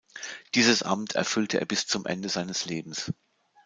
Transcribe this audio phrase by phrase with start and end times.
[0.55, 3.11] Dieses Amt erfüllte er bis zum Ende seines Lebens.